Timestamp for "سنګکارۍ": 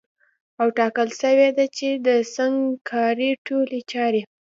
2.35-3.31